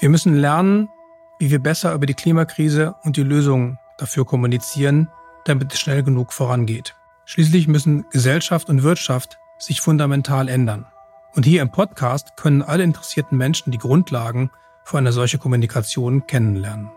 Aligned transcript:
Wir 0.00 0.08
müssen 0.08 0.34
lernen, 0.34 0.88
wie 1.38 1.50
wir 1.50 1.58
besser 1.58 1.92
über 1.92 2.06
die 2.06 2.14
Klimakrise 2.14 2.94
und 3.04 3.18
die 3.18 3.22
Lösungen 3.22 3.78
dafür 3.98 4.24
kommunizieren, 4.24 5.08
damit 5.44 5.74
es 5.74 5.78
schnell 5.78 6.02
genug 6.02 6.32
vorangeht. 6.32 6.96
Schließlich 7.26 7.68
müssen 7.68 8.06
Gesellschaft 8.10 8.70
und 8.70 8.82
Wirtschaft 8.82 9.38
sich 9.58 9.82
fundamental 9.82 10.48
ändern. 10.48 10.86
Und 11.34 11.44
hier 11.44 11.60
im 11.60 11.70
Podcast 11.70 12.34
können 12.36 12.62
alle 12.62 12.82
interessierten 12.82 13.36
Menschen 13.36 13.72
die 13.72 13.78
Grundlagen 13.78 14.50
für 14.84 14.96
eine 14.96 15.12
solche 15.12 15.36
Kommunikation 15.36 16.26
kennenlernen. 16.26 16.90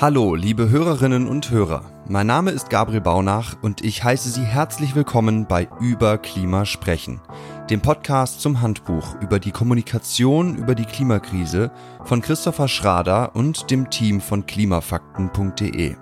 Hallo, 0.00 0.36
liebe 0.36 0.70
Hörerinnen 0.70 1.26
und 1.26 1.50
Hörer. 1.50 1.82
Mein 2.06 2.28
Name 2.28 2.52
ist 2.52 2.70
Gabriel 2.70 3.00
Baunach 3.00 3.56
und 3.62 3.84
ich 3.84 4.04
heiße 4.04 4.30
Sie 4.30 4.44
herzlich 4.44 4.94
willkommen 4.94 5.46
bei 5.48 5.66
Über 5.80 6.18
Klima 6.18 6.66
sprechen, 6.66 7.20
dem 7.68 7.80
Podcast 7.80 8.40
zum 8.40 8.60
Handbuch 8.60 9.16
über 9.20 9.40
die 9.40 9.50
Kommunikation 9.50 10.54
über 10.54 10.76
die 10.76 10.84
Klimakrise 10.84 11.72
von 12.04 12.22
Christopher 12.22 12.68
Schrader 12.68 13.34
und 13.34 13.72
dem 13.72 13.90
Team 13.90 14.20
von 14.20 14.46
klimafakten.de. 14.46 15.96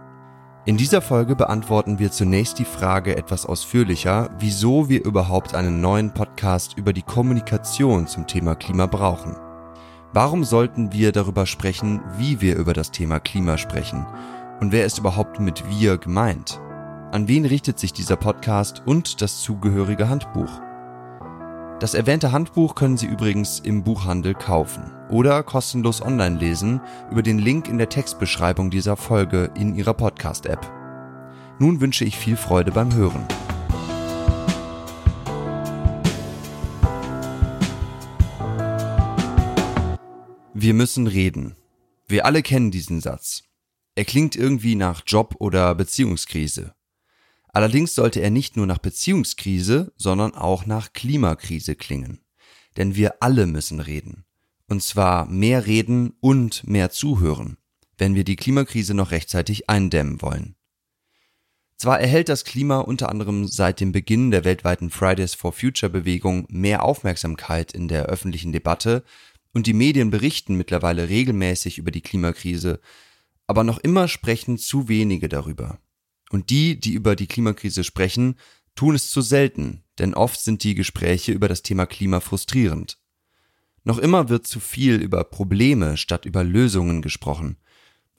In 0.66 0.76
dieser 0.76 1.00
Folge 1.00 1.34
beantworten 1.34 1.98
wir 1.98 2.12
zunächst 2.12 2.58
die 2.58 2.66
Frage 2.66 3.16
etwas 3.16 3.46
ausführlicher, 3.46 4.28
wieso 4.38 4.90
wir 4.90 5.06
überhaupt 5.06 5.54
einen 5.54 5.80
neuen 5.80 6.12
Podcast 6.12 6.76
über 6.76 6.92
die 6.92 7.00
Kommunikation 7.00 8.06
zum 8.06 8.26
Thema 8.26 8.56
Klima 8.56 8.84
brauchen. 8.84 9.36
Warum 10.16 10.44
sollten 10.44 10.94
wir 10.94 11.12
darüber 11.12 11.44
sprechen, 11.44 12.00
wie 12.16 12.40
wir 12.40 12.56
über 12.56 12.72
das 12.72 12.90
Thema 12.90 13.20
Klima 13.20 13.58
sprechen? 13.58 14.06
Und 14.60 14.72
wer 14.72 14.86
ist 14.86 14.96
überhaupt 14.96 15.40
mit 15.40 15.68
wir 15.68 15.98
gemeint? 15.98 16.58
An 17.12 17.28
wen 17.28 17.44
richtet 17.44 17.78
sich 17.78 17.92
dieser 17.92 18.16
Podcast 18.16 18.82
und 18.86 19.20
das 19.20 19.42
zugehörige 19.42 20.08
Handbuch? 20.08 20.62
Das 21.80 21.92
erwähnte 21.92 22.32
Handbuch 22.32 22.74
können 22.74 22.96
Sie 22.96 23.04
übrigens 23.04 23.60
im 23.60 23.84
Buchhandel 23.84 24.32
kaufen 24.32 24.90
oder 25.10 25.42
kostenlos 25.42 26.00
online 26.00 26.38
lesen 26.38 26.80
über 27.10 27.20
den 27.20 27.38
Link 27.38 27.68
in 27.68 27.76
der 27.76 27.90
Textbeschreibung 27.90 28.70
dieser 28.70 28.96
Folge 28.96 29.50
in 29.54 29.74
Ihrer 29.74 29.92
Podcast-App. 29.92 30.66
Nun 31.58 31.82
wünsche 31.82 32.06
ich 32.06 32.16
viel 32.16 32.38
Freude 32.38 32.72
beim 32.72 32.94
Hören. 32.94 33.26
Wir 40.66 40.74
müssen 40.74 41.06
reden. 41.06 41.54
Wir 42.08 42.26
alle 42.26 42.42
kennen 42.42 42.72
diesen 42.72 43.00
Satz. 43.00 43.44
Er 43.94 44.04
klingt 44.04 44.34
irgendwie 44.34 44.74
nach 44.74 45.04
Job 45.06 45.36
oder 45.38 45.72
Beziehungskrise. 45.76 46.74
Allerdings 47.46 47.94
sollte 47.94 48.18
er 48.18 48.30
nicht 48.30 48.56
nur 48.56 48.66
nach 48.66 48.78
Beziehungskrise, 48.78 49.92
sondern 49.96 50.34
auch 50.34 50.66
nach 50.66 50.92
Klimakrise 50.92 51.76
klingen. 51.76 52.24
Denn 52.76 52.96
wir 52.96 53.22
alle 53.22 53.46
müssen 53.46 53.78
reden. 53.78 54.24
Und 54.66 54.82
zwar 54.82 55.26
mehr 55.26 55.66
reden 55.66 56.14
und 56.18 56.66
mehr 56.66 56.90
zuhören, 56.90 57.58
wenn 57.96 58.16
wir 58.16 58.24
die 58.24 58.34
Klimakrise 58.34 58.92
noch 58.92 59.12
rechtzeitig 59.12 59.70
eindämmen 59.70 60.20
wollen. 60.20 60.56
Zwar 61.76 62.00
erhält 62.00 62.28
das 62.28 62.44
Klima 62.44 62.80
unter 62.80 63.10
anderem 63.10 63.46
seit 63.46 63.78
dem 63.78 63.92
Beginn 63.92 64.32
der 64.32 64.44
weltweiten 64.44 64.90
Fridays 64.90 65.34
for 65.34 65.52
Future 65.52 65.90
Bewegung 65.90 66.44
mehr 66.48 66.84
Aufmerksamkeit 66.84 67.70
in 67.70 67.86
der 67.86 68.06
öffentlichen 68.06 68.50
Debatte, 68.50 69.04
und 69.56 69.66
die 69.66 69.72
Medien 69.72 70.10
berichten 70.10 70.56
mittlerweile 70.56 71.08
regelmäßig 71.08 71.78
über 71.78 71.90
die 71.90 72.02
Klimakrise, 72.02 72.78
aber 73.46 73.64
noch 73.64 73.78
immer 73.78 74.06
sprechen 74.06 74.58
zu 74.58 74.86
wenige 74.86 75.30
darüber. 75.30 75.78
Und 76.28 76.50
die, 76.50 76.78
die 76.78 76.92
über 76.92 77.16
die 77.16 77.26
Klimakrise 77.26 77.82
sprechen, 77.82 78.34
tun 78.74 78.94
es 78.94 79.08
zu 79.08 79.22
selten, 79.22 79.82
denn 79.98 80.12
oft 80.12 80.38
sind 80.38 80.62
die 80.62 80.74
Gespräche 80.74 81.32
über 81.32 81.48
das 81.48 81.62
Thema 81.62 81.86
Klima 81.86 82.20
frustrierend. 82.20 82.98
Noch 83.82 83.96
immer 83.96 84.28
wird 84.28 84.46
zu 84.46 84.60
viel 84.60 84.96
über 84.96 85.24
Probleme 85.24 85.96
statt 85.96 86.26
über 86.26 86.44
Lösungen 86.44 87.00
gesprochen. 87.00 87.56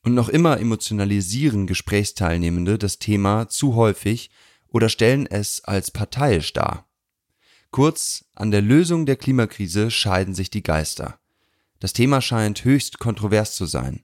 Und 0.02 0.15
noch 0.15 0.30
immer 0.30 0.59
emotionalisieren 0.59 1.67
Gesprächsteilnehmende 1.67 2.80
das 2.80 2.97
Thema 2.97 3.47
zu 3.47 3.75
häufig 3.75 4.31
oder 4.69 4.89
stellen 4.89 5.27
es 5.27 5.64
als 5.64 5.92
parteiisch 5.92 6.52
dar. 6.54 6.89
Kurz, 7.69 8.25
an 8.33 8.49
der 8.49 8.64
Lösung 8.64 9.05
der 9.05 9.17
Klimakrise 9.17 9.92
scheiden 9.92 10.33
sich 10.33 10.49
die 10.49 10.64
Geister. 10.64 11.19
Das 11.80 11.93
Thema 11.93 12.21
scheint 12.21 12.64
höchst 12.64 12.99
kontrovers 12.99 13.55
zu 13.55 13.65
sein. 13.65 14.04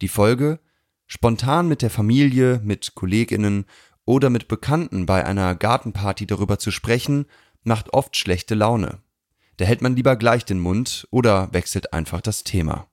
Die 0.00 0.08
Folge? 0.08 0.60
Spontan 1.06 1.68
mit 1.68 1.82
der 1.82 1.90
Familie, 1.90 2.60
mit 2.62 2.94
Kolleginnen 2.94 3.64
oder 4.04 4.28
mit 4.28 4.48
Bekannten 4.48 5.06
bei 5.06 5.24
einer 5.24 5.54
Gartenparty 5.54 6.26
darüber 6.26 6.58
zu 6.58 6.70
sprechen, 6.70 7.26
macht 7.62 7.92
oft 7.92 8.16
schlechte 8.16 8.54
Laune. 8.54 8.98
Da 9.56 9.64
hält 9.64 9.82
man 9.82 9.96
lieber 9.96 10.16
gleich 10.16 10.44
den 10.44 10.60
Mund 10.60 11.06
oder 11.10 11.52
wechselt 11.52 11.92
einfach 11.92 12.20
das 12.20 12.44
Thema. 12.44 12.88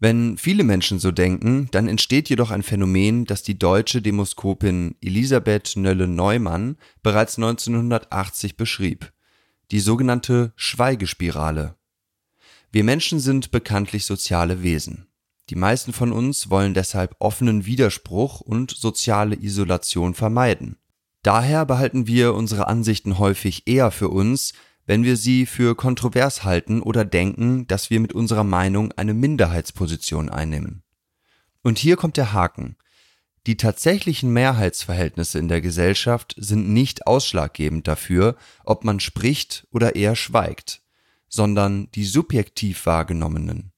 Wenn 0.00 0.36
viele 0.36 0.64
Menschen 0.64 0.98
so 0.98 1.12
denken, 1.12 1.68
dann 1.70 1.86
entsteht 1.86 2.28
jedoch 2.28 2.50
ein 2.50 2.64
Phänomen, 2.64 3.24
das 3.24 3.44
die 3.44 3.56
deutsche 3.56 4.02
Demoskopin 4.02 4.96
Elisabeth 5.00 5.76
Nölle-Neumann 5.76 6.76
bereits 7.04 7.38
1980 7.38 8.56
beschrieb. 8.56 9.12
Die 9.70 9.78
sogenannte 9.78 10.52
Schweigespirale. 10.56 11.76
Wir 12.74 12.84
Menschen 12.84 13.20
sind 13.20 13.50
bekanntlich 13.50 14.06
soziale 14.06 14.62
Wesen. 14.62 15.06
Die 15.50 15.56
meisten 15.56 15.92
von 15.92 16.10
uns 16.10 16.48
wollen 16.48 16.72
deshalb 16.72 17.14
offenen 17.18 17.66
Widerspruch 17.66 18.40
und 18.40 18.70
soziale 18.70 19.36
Isolation 19.36 20.14
vermeiden. 20.14 20.78
Daher 21.22 21.66
behalten 21.66 22.06
wir 22.06 22.32
unsere 22.32 22.68
Ansichten 22.68 23.18
häufig 23.18 23.68
eher 23.68 23.90
für 23.90 24.08
uns, 24.08 24.54
wenn 24.86 25.04
wir 25.04 25.18
sie 25.18 25.44
für 25.44 25.76
kontrovers 25.76 26.44
halten 26.44 26.80
oder 26.80 27.04
denken, 27.04 27.66
dass 27.66 27.90
wir 27.90 28.00
mit 28.00 28.14
unserer 28.14 28.42
Meinung 28.42 28.90
eine 28.92 29.12
Minderheitsposition 29.12 30.30
einnehmen. 30.30 30.82
Und 31.62 31.78
hier 31.78 31.96
kommt 31.96 32.16
der 32.16 32.32
Haken. 32.32 32.76
Die 33.46 33.58
tatsächlichen 33.58 34.32
Mehrheitsverhältnisse 34.32 35.38
in 35.38 35.48
der 35.48 35.60
Gesellschaft 35.60 36.34
sind 36.38 36.70
nicht 36.70 37.06
ausschlaggebend 37.06 37.86
dafür, 37.86 38.36
ob 38.64 38.82
man 38.82 38.98
spricht 38.98 39.66
oder 39.72 39.94
eher 39.94 40.16
schweigt 40.16 40.81
sondern 41.32 41.90
die 41.92 42.04
subjektiv 42.04 42.84
wahrgenommenen. 42.84 43.72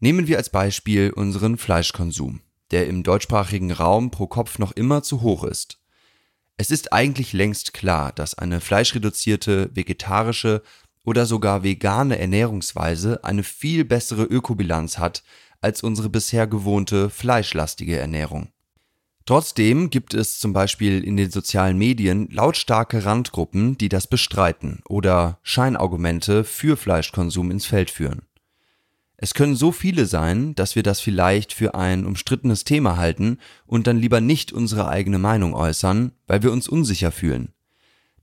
Nehmen 0.00 0.26
wir 0.26 0.38
als 0.38 0.48
Beispiel 0.50 1.10
unseren 1.10 1.58
Fleischkonsum, 1.58 2.40
der 2.70 2.86
im 2.86 3.02
deutschsprachigen 3.02 3.72
Raum 3.72 4.10
pro 4.10 4.26
Kopf 4.26 4.58
noch 4.58 4.72
immer 4.72 5.02
zu 5.02 5.20
hoch 5.20 5.44
ist. 5.44 5.78
Es 6.56 6.70
ist 6.70 6.94
eigentlich 6.94 7.34
längst 7.34 7.74
klar, 7.74 8.12
dass 8.12 8.34
eine 8.34 8.60
fleischreduzierte, 8.60 9.70
vegetarische 9.74 10.62
oder 11.04 11.26
sogar 11.26 11.62
vegane 11.62 12.18
Ernährungsweise 12.18 13.22
eine 13.22 13.42
viel 13.42 13.84
bessere 13.84 14.24
Ökobilanz 14.24 14.98
hat 14.98 15.22
als 15.60 15.82
unsere 15.82 16.08
bisher 16.08 16.46
gewohnte 16.46 17.10
fleischlastige 17.10 17.98
Ernährung. 17.98 18.48
Trotzdem 19.26 19.90
gibt 19.90 20.14
es 20.14 20.38
zum 20.38 20.52
Beispiel 20.52 21.02
in 21.02 21.16
den 21.16 21.32
sozialen 21.32 21.76
Medien 21.76 22.28
lautstarke 22.30 23.04
Randgruppen, 23.04 23.76
die 23.76 23.88
das 23.88 24.06
bestreiten 24.06 24.82
oder 24.88 25.40
Scheinargumente 25.42 26.44
für 26.44 26.76
Fleischkonsum 26.76 27.50
ins 27.50 27.66
Feld 27.66 27.90
führen. 27.90 28.22
Es 29.16 29.34
können 29.34 29.56
so 29.56 29.72
viele 29.72 30.06
sein, 30.06 30.54
dass 30.54 30.76
wir 30.76 30.84
das 30.84 31.00
vielleicht 31.00 31.52
für 31.52 31.74
ein 31.74 32.06
umstrittenes 32.06 32.62
Thema 32.62 32.96
halten 32.98 33.38
und 33.66 33.88
dann 33.88 33.98
lieber 33.98 34.20
nicht 34.20 34.52
unsere 34.52 34.88
eigene 34.88 35.18
Meinung 35.18 35.54
äußern, 35.54 36.12
weil 36.28 36.44
wir 36.44 36.52
uns 36.52 36.68
unsicher 36.68 37.10
fühlen. 37.10 37.52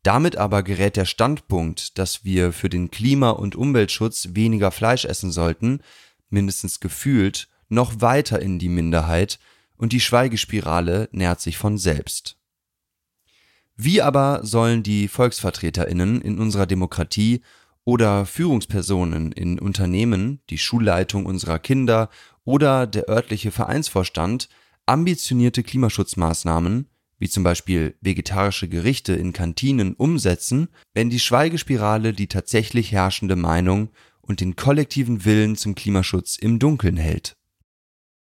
Damit 0.04 0.38
aber 0.38 0.64
gerät 0.64 0.96
der 0.96 1.06
Standpunkt, 1.06 1.98
dass 1.98 2.24
wir 2.24 2.54
für 2.54 2.70
den 2.70 2.92
Klima- 2.92 3.32
und 3.32 3.58
Umweltschutz 3.58 4.30
weniger 4.34 4.72
Fleisch 4.72 5.04
essen 5.04 5.32
sollten, 5.32 5.82
mindestens 6.30 6.80
gefühlt, 6.80 7.50
noch 7.68 8.00
weiter 8.00 8.42
in 8.42 8.58
die 8.58 8.70
Minderheit 8.70 9.40
und 9.78 9.94
die 9.94 10.00
Schweigespirale 10.00 11.10
nährt 11.12 11.42
sich 11.42 11.58
von 11.58 11.78
selbst. 11.78 12.38
Wie 13.76 14.02
aber 14.02 14.42
sollen 14.44 14.84
die 14.84 15.08
Volksvertreterinnen 15.08 16.22
in 16.22 16.40
unserer 16.40 16.68
Demokratie 16.68 17.42
oder 17.86 18.26
Führungspersonen 18.26 19.32
in 19.32 19.60
Unternehmen, 19.60 20.42
die 20.50 20.58
Schulleitung 20.58 21.26
unserer 21.26 21.60
Kinder 21.60 22.10
oder 22.46 22.88
der 22.88 23.10
örtliche 23.10 23.52
Vereinsvorstand 23.52 24.48
ambitionierte 24.86 25.64
Klimaschutzmaßnahmen, 25.64 26.88
wie 27.18 27.30
zum 27.30 27.44
Beispiel 27.44 27.96
vegetarische 28.02 28.68
Gerichte 28.68 29.14
in 29.14 29.34
Kantinen, 29.34 29.94
umsetzen, 29.94 30.68
wenn 30.94 31.10
die 31.10 31.20
Schweigespirale 31.20 32.14
die 32.14 32.28
tatsächlich 32.28 32.92
herrschende 32.92 33.36
Meinung 33.36 33.90
und 34.22 34.42
den 34.42 34.56
kollektiven 34.56 35.26
Willen 35.26 35.56
zum 35.56 35.74
Klimaschutz 35.76 36.38
im 36.38 36.60
Dunkeln 36.60 36.98
hält. 36.98 37.38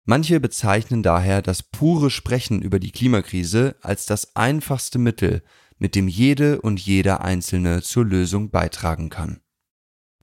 Manche 0.09 0.39
bezeichnen 0.39 1.04
daher 1.04 1.42
das 1.42 1.62
pure 1.62 2.09
Sprechen 2.09 2.62
über 2.62 2.80
die 2.80 2.92
Klimakrise 2.92 3.75
als 3.81 4.06
das 4.06 4.38
einfachste 4.38 5.00
Mittel, 5.00 5.44
mit 5.80 5.95
dem 5.95 6.07
jede 6.07 6.62
und 6.62 6.80
jeder 6.80 7.25
Einzelne 7.25 7.81
zur 7.81 8.06
Lösung 8.06 8.50
beitragen 8.50 9.09
kann. 9.09 9.42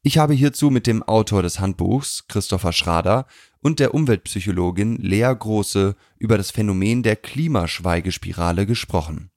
Ich 0.02 0.16
habe 0.16 0.32
hierzu 0.32 0.70
mit 0.70 0.86
dem 0.86 1.02
Autor 1.02 1.42
des 1.42 1.60
Handbuchs, 1.60 2.26
Christopher 2.28 2.72
Schrader, 2.72 3.26
und 3.60 3.78
der 3.78 3.92
Umweltpsychologin 3.92 4.96
Lea 4.96 5.34
Große 5.38 5.96
über 6.18 6.38
das 6.38 6.50
Phänomen 6.50 7.02
der 7.02 7.16
Klimaschweigespirale 7.16 8.64
gesprochen. 8.64 9.30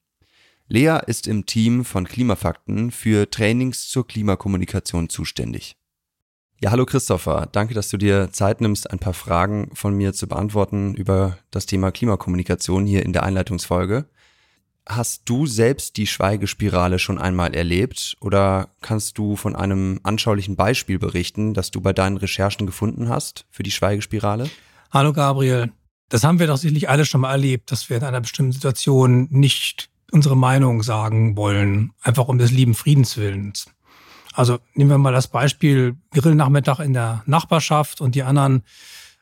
Lea 0.69 0.99
ist 1.07 1.27
im 1.27 1.45
Team 1.45 1.83
von 1.83 2.07
Klimafakten 2.07 2.91
für 2.91 3.29
Trainings 3.29 3.89
zur 3.89 4.07
Klimakommunikation 4.07 5.09
zuständig. 5.09 5.75
Ja, 6.59 6.71
hallo 6.71 6.85
Christopher. 6.85 7.47
Danke, 7.51 7.75
dass 7.75 7.89
du 7.89 7.97
dir 7.97 8.31
Zeit 8.31 8.61
nimmst, 8.61 8.89
ein 8.89 8.97
paar 8.97 9.13
Fragen 9.13 9.69
von 9.73 9.93
mir 9.93 10.13
zu 10.13 10.25
beantworten 10.25 10.95
über 10.95 11.37
das 11.51 11.67
Thema 11.67 11.91
Klimakommunikation 11.91 12.87
hier 12.87 13.05
in 13.05 13.13
der 13.13 13.21
Einleitungsfolge. 13.21 14.05
Hast 14.87 15.29
du 15.29 15.45
selbst 15.45 15.97
die 15.97 16.07
Schweigespirale 16.07 16.97
schon 16.97 17.19
einmal 17.19 17.53
erlebt 17.53 18.17
oder 18.21 18.69
kannst 18.81 19.19
du 19.19 19.35
von 19.35 19.55
einem 19.55 19.99
anschaulichen 20.01 20.55
Beispiel 20.55 20.97
berichten, 20.97 21.53
das 21.53 21.69
du 21.69 21.79
bei 21.79 21.93
deinen 21.93 22.17
Recherchen 22.17 22.65
gefunden 22.65 23.07
hast 23.07 23.45
für 23.51 23.61
die 23.61 23.71
Schweigespirale? 23.71 24.49
Hallo 24.89 25.13
Gabriel. 25.13 25.71
Das 26.09 26.23
haben 26.23 26.39
wir 26.39 26.47
doch 26.47 26.57
sicherlich 26.57 26.89
alle 26.89 27.05
schon 27.05 27.21
mal 27.21 27.33
erlebt, 27.33 27.71
dass 27.71 27.91
wir 27.91 27.97
in 27.97 28.03
einer 28.03 28.21
bestimmten 28.21 28.53
Situation 28.53 29.27
nicht 29.29 29.91
unsere 30.11 30.35
Meinung 30.35 30.81
sagen 30.81 31.37
wollen, 31.37 31.91
einfach 32.01 32.29
um 32.29 32.39
des 32.39 32.49
lieben 32.49 32.73
Friedens 32.73 33.15
willens. 33.17 33.67
Also 34.37 34.59
nehmen 34.75 34.91
wir 34.91 34.99
mal 34.99 35.13
das 35.13 35.27
Beispiel 35.27 35.95
Grillnachmittag 36.13 36.79
in 36.79 36.93
der 36.93 37.23
Nachbarschaft 37.25 38.01
und 38.01 38.13
die 38.13 38.21
anderen 38.21 38.61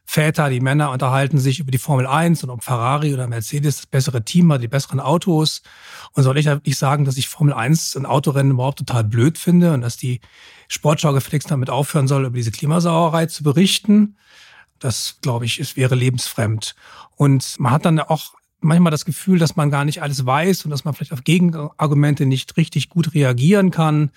Väter, 0.03 0.49
die 0.49 0.59
Männer 0.59 0.91
unterhalten 0.91 1.39
sich 1.39 1.61
über 1.61 1.71
die 1.71 1.77
Formel 1.77 2.05
1 2.05 2.43
und 2.43 2.49
ob 2.49 2.65
Ferrari 2.65 3.13
oder 3.13 3.25
Mercedes 3.25 3.77
das 3.77 3.85
bessere 3.85 4.25
Team 4.25 4.51
hat, 4.51 4.61
die 4.61 4.67
besseren 4.67 4.99
Autos. 4.99 5.61
Und 6.11 6.23
soll 6.23 6.37
ich 6.37 6.45
nicht 6.65 6.77
sagen, 6.77 7.05
dass 7.05 7.15
ich 7.15 7.29
Formel 7.29 7.53
1 7.53 7.95
und 7.95 8.05
Autorennen 8.05 8.51
überhaupt 8.51 8.79
total 8.79 9.05
blöd 9.05 9.37
finde 9.37 9.73
und 9.73 9.79
dass 9.79 9.95
die 9.95 10.19
Sportschau 10.67 11.13
gefälligst 11.13 11.49
damit 11.49 11.69
aufhören 11.69 12.09
soll, 12.09 12.25
über 12.25 12.35
diese 12.35 12.51
Klimasauerei 12.51 13.27
zu 13.27 13.41
berichten? 13.43 14.17
Das, 14.79 15.19
glaube 15.21 15.45
ich, 15.45 15.61
es 15.61 15.77
wäre 15.77 15.95
lebensfremd. 15.95 16.75
Und 17.15 17.57
man 17.57 17.71
hat 17.71 17.85
dann 17.85 18.01
auch 18.01 18.33
manchmal 18.65 18.91
das 18.91 19.05
Gefühl, 19.05 19.39
dass 19.39 19.55
man 19.55 19.71
gar 19.71 19.85
nicht 19.85 20.01
alles 20.01 20.25
weiß 20.25 20.65
und 20.65 20.71
dass 20.71 20.83
man 20.83 20.93
vielleicht 20.93 21.13
auf 21.13 21.23
Gegenargumente 21.23 22.25
nicht 22.25 22.57
richtig 22.57 22.89
gut 22.89 23.13
reagieren 23.13 23.71
kann. 23.71 24.11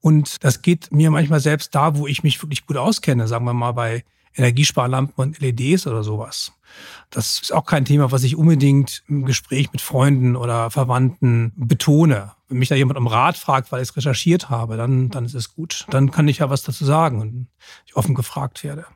Und 0.00 0.44
das 0.44 0.62
geht 0.62 0.90
mir 0.92 1.10
manchmal 1.10 1.40
selbst 1.40 1.74
da, 1.74 1.96
wo 1.96 2.06
ich 2.06 2.22
mich 2.22 2.42
wirklich 2.42 2.66
gut 2.66 2.76
auskenne, 2.76 3.28
sagen 3.28 3.44
wir 3.44 3.52
mal 3.52 3.72
bei 3.72 4.04
Energiesparlampen 4.36 5.14
und 5.16 5.40
LEDs 5.40 5.86
oder 5.86 6.04
sowas. 6.04 6.52
Das 7.10 7.40
ist 7.42 7.52
auch 7.52 7.64
kein 7.64 7.84
Thema, 7.84 8.12
was 8.12 8.22
ich 8.22 8.36
unbedingt 8.36 9.02
im 9.08 9.24
Gespräch 9.24 9.72
mit 9.72 9.80
Freunden 9.80 10.36
oder 10.36 10.70
Verwandten 10.70 11.52
betone. 11.56 12.32
Wenn 12.48 12.58
mich 12.58 12.68
da 12.68 12.74
jemand 12.74 12.98
um 12.98 13.06
Rat 13.06 13.36
fragt, 13.36 13.72
weil 13.72 13.82
ich 13.82 13.88
es 13.88 13.96
recherchiert 13.96 14.48
habe, 14.48 14.76
dann, 14.76 15.08
dann 15.08 15.24
ist 15.24 15.34
es 15.34 15.54
gut. 15.54 15.86
Dann 15.90 16.10
kann 16.10 16.28
ich 16.28 16.38
ja 16.38 16.50
was 16.50 16.62
dazu 16.62 16.84
sagen 16.84 17.20
und 17.20 17.46
ich 17.86 17.96
offen 17.96 18.14
gefragt 18.14 18.62
werde. 18.64 18.86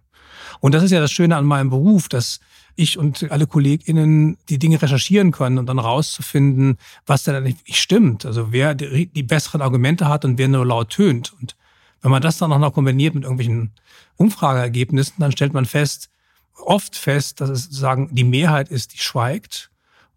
Und 0.62 0.76
das 0.76 0.84
ist 0.84 0.92
ja 0.92 1.00
das 1.00 1.10
Schöne 1.10 1.36
an 1.36 1.44
meinem 1.44 1.70
Beruf, 1.70 2.08
dass 2.08 2.38
ich 2.76 2.96
und 2.96 3.32
alle 3.32 3.48
KollegInnen 3.48 4.38
die 4.48 4.60
Dinge 4.60 4.80
recherchieren 4.80 5.32
können 5.32 5.58
und 5.58 5.66
dann 5.66 5.80
rauszufinden, 5.80 6.78
was 7.04 7.24
denn 7.24 7.42
nicht 7.42 7.76
stimmt. 7.76 8.24
Also 8.24 8.52
wer 8.52 8.76
die, 8.76 9.22
besseren 9.24 9.60
Argumente 9.60 10.08
hat 10.08 10.24
und 10.24 10.38
wer 10.38 10.46
nur 10.46 10.64
laut 10.64 10.90
tönt. 10.90 11.32
Und 11.40 11.56
wenn 12.00 12.12
man 12.12 12.22
das 12.22 12.38
dann 12.38 12.52
auch 12.52 12.60
noch 12.60 12.74
kombiniert 12.74 13.16
mit 13.16 13.24
irgendwelchen 13.24 13.72
Umfrageergebnissen, 14.18 15.16
dann 15.18 15.32
stellt 15.32 15.52
man 15.52 15.66
fest, 15.66 16.10
oft 16.54 16.94
fest, 16.94 17.40
dass 17.40 17.50
es 17.50 17.68
sagen, 17.70 18.10
die 18.12 18.22
Mehrheit 18.22 18.68
ist, 18.68 18.92
die 18.92 18.98
schweigt, 18.98 19.72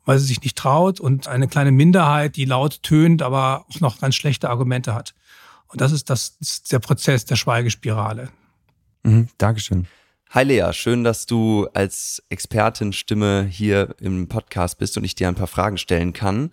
weil 0.06 0.20
sie 0.20 0.28
sich 0.28 0.44
nicht 0.44 0.56
traut 0.56 1.00
und 1.00 1.28
eine 1.28 1.48
kleine 1.48 1.72
Minderheit, 1.72 2.36
die 2.36 2.46
laut 2.46 2.84
tönt, 2.84 3.24
aber 3.24 3.66
auch 3.68 3.80
noch 3.80 4.00
ganz 4.00 4.14
schlechte 4.14 4.52
Argumente 4.52 4.94
hat. 4.94 5.16
Und 5.70 5.82
das 5.82 5.92
ist, 5.92 6.12
das 6.12 6.38
ist 6.40 6.72
der 6.72 6.78
Prozess 6.78 7.26
der 7.26 7.36
Schweigespirale. 7.36 8.30
Mhm, 9.02 9.30
Dankeschön. 9.40 9.88
Hi 10.36 10.44
Lea, 10.44 10.74
schön, 10.74 11.06
dass 11.06 11.26
du 11.26 11.66
als 11.74 12.22
Expertin-Stimme 12.28 13.48
hier 13.50 13.96
im 14.02 14.28
Podcast 14.28 14.78
bist 14.78 14.98
und 14.98 15.06
ich 15.06 15.16
dir 15.16 15.30
ein 15.30 15.36
paar 15.36 15.48
Fragen 15.48 15.78
stellen 15.78 16.12
kann. 16.12 16.52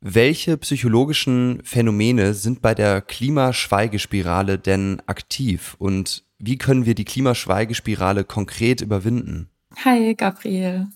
Welche 0.00 0.56
psychologischen 0.56 1.60
Phänomene 1.62 2.34
sind 2.34 2.60
bei 2.60 2.74
der 2.74 3.00
Klimaschweigespirale 3.00 4.58
denn 4.58 5.00
aktiv 5.06 5.76
und 5.78 6.24
wie 6.40 6.58
können 6.58 6.86
wir 6.86 6.96
die 6.96 7.04
Klimaschweigespirale 7.04 8.24
konkret 8.24 8.80
überwinden? 8.80 9.48
Hi 9.84 10.16
Gabriel. 10.16 10.88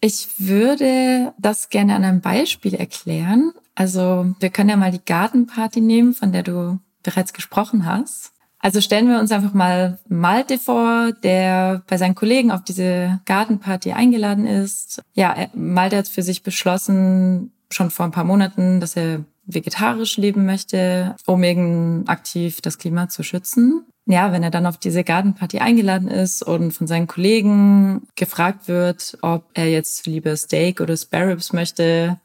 Ich 0.00 0.28
würde 0.38 1.34
das 1.38 1.68
gerne 1.68 1.94
an 1.94 2.04
einem 2.04 2.22
Beispiel 2.22 2.72
erklären. 2.72 3.52
Also 3.74 4.34
wir 4.40 4.48
können 4.48 4.70
ja 4.70 4.76
mal 4.76 4.92
die 4.92 5.04
Gartenparty 5.04 5.82
nehmen, 5.82 6.14
von 6.14 6.32
der 6.32 6.42
du 6.42 6.78
bereits 7.02 7.34
gesprochen 7.34 7.84
hast. 7.84 8.33
Also 8.64 8.80
stellen 8.80 9.10
wir 9.10 9.20
uns 9.20 9.30
einfach 9.30 9.52
mal 9.52 9.98
Malte 10.08 10.58
vor, 10.58 11.12
der 11.22 11.82
bei 11.86 11.98
seinen 11.98 12.14
Kollegen 12.14 12.50
auf 12.50 12.64
diese 12.64 13.20
Gartenparty 13.26 13.92
eingeladen 13.92 14.46
ist. 14.46 15.02
Ja, 15.12 15.36
Malte 15.52 15.98
hat 15.98 16.08
für 16.08 16.22
sich 16.22 16.42
beschlossen, 16.42 17.52
schon 17.70 17.90
vor 17.90 18.06
ein 18.06 18.10
paar 18.10 18.24
Monaten, 18.24 18.80
dass 18.80 18.96
er 18.96 19.22
vegetarisch 19.44 20.16
leben 20.16 20.46
möchte, 20.46 21.14
um 21.26 21.44
eben 21.44 22.08
aktiv 22.08 22.62
das 22.62 22.78
Klima 22.78 23.10
zu 23.10 23.22
schützen. 23.22 23.84
Ja, 24.06 24.32
wenn 24.32 24.42
er 24.42 24.50
dann 24.50 24.64
auf 24.64 24.78
diese 24.78 25.04
Gartenparty 25.04 25.58
eingeladen 25.58 26.08
ist 26.08 26.42
und 26.42 26.72
von 26.72 26.86
seinen 26.86 27.06
Kollegen 27.06 28.06
gefragt 28.16 28.66
wird, 28.66 29.18
ob 29.20 29.44
er 29.52 29.70
jetzt 29.70 30.06
lieber 30.06 30.34
Steak 30.38 30.80
oder 30.80 30.96
Sparrows 30.96 31.52
möchte, 31.52 32.18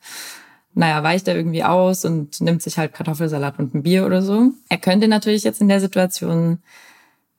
naja, 0.73 1.03
weicht 1.03 1.27
er 1.27 1.35
irgendwie 1.35 1.63
aus 1.63 2.05
und 2.05 2.41
nimmt 2.41 2.61
sich 2.61 2.77
halt 2.77 2.93
Kartoffelsalat 2.93 3.59
und 3.59 3.73
ein 3.73 3.83
Bier 3.83 4.05
oder 4.05 4.21
so. 4.21 4.51
Er 4.69 4.77
könnte 4.77 5.07
natürlich 5.07 5.43
jetzt 5.43 5.61
in 5.61 5.67
der 5.67 5.81
Situation 5.81 6.59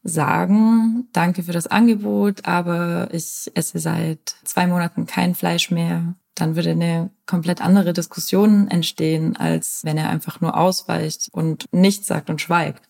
sagen, 0.03 1.09
danke 1.13 1.43
für 1.43 1.53
das 1.53 1.67
Angebot, 1.67 2.47
aber 2.47 3.09
ich 3.13 3.51
esse 3.55 3.79
seit 3.79 4.35
zwei 4.45 4.67
Monaten 4.67 5.07
kein 5.07 5.35
Fleisch 5.35 5.71
mehr. 5.71 6.15
Dann 6.35 6.57
würde 6.57 6.71
eine 6.71 7.11
komplett 7.27 7.61
andere 7.61 7.93
Diskussion 7.93 8.69
entstehen, 8.69 9.37
als 9.37 9.85
wenn 9.85 9.99
er 9.99 10.09
einfach 10.09 10.41
nur 10.41 10.57
ausweicht 10.57 11.29
und 11.33 11.67
nichts 11.73 12.07
sagt 12.07 12.31
und 12.31 12.41
schweigt. 12.41 12.83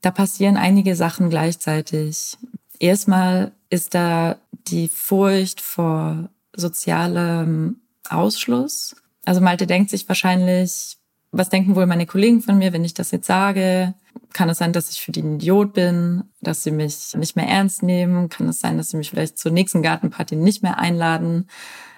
Da 0.00 0.10
passieren 0.10 0.56
einige 0.56 0.96
Sachen 0.96 1.28
gleichzeitig. 1.28 2.38
Erstmal 2.78 3.52
ist 3.68 3.94
da 3.94 4.36
die 4.50 4.88
Furcht 4.88 5.60
vor 5.60 6.30
sozialem 6.56 7.80
Ausschluss. 8.08 8.96
Also 9.24 9.40
Malte 9.40 9.66
denkt 9.66 9.90
sich 9.90 10.08
wahrscheinlich, 10.08 10.96
was 11.32 11.48
denken 11.48 11.76
wohl 11.76 11.86
meine 11.86 12.06
Kollegen 12.06 12.40
von 12.40 12.58
mir, 12.58 12.72
wenn 12.72 12.84
ich 12.84 12.94
das 12.94 13.10
jetzt 13.10 13.26
sage? 13.26 13.94
Kann 14.32 14.48
es 14.48 14.58
sein, 14.58 14.72
dass 14.72 14.90
ich 14.90 15.00
für 15.00 15.12
die 15.12 15.22
ein 15.22 15.36
Idiot 15.36 15.74
bin, 15.74 16.24
dass 16.40 16.62
sie 16.62 16.70
mich 16.70 17.14
nicht 17.16 17.36
mehr 17.36 17.46
ernst 17.46 17.82
nehmen? 17.82 18.28
Kann 18.28 18.48
es 18.48 18.60
sein, 18.60 18.76
dass 18.76 18.90
sie 18.90 18.96
mich 18.96 19.10
vielleicht 19.10 19.38
zur 19.38 19.52
nächsten 19.52 19.82
Gartenparty 19.82 20.36
nicht 20.36 20.62
mehr 20.62 20.78
einladen, 20.78 21.48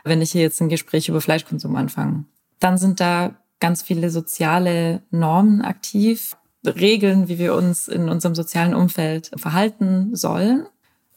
wenn 0.04 0.20
ich 0.20 0.32
hier 0.32 0.42
jetzt 0.42 0.60
ein 0.60 0.68
Gespräch 0.68 1.08
über 1.08 1.20
Fleischkonsum 1.20 1.74
anfange? 1.76 2.24
Dann 2.58 2.76
sind 2.76 3.00
da 3.00 3.36
ganz 3.60 3.82
viele 3.82 4.10
soziale 4.10 5.02
Normen 5.10 5.62
aktiv, 5.62 6.36
Regeln, 6.64 7.28
wie 7.28 7.38
wir 7.38 7.54
uns 7.54 7.88
in 7.88 8.08
unserem 8.08 8.34
sozialen 8.34 8.74
Umfeld 8.74 9.30
verhalten 9.36 10.14
sollen. 10.14 10.66